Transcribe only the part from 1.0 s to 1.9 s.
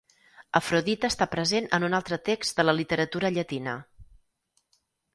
està present en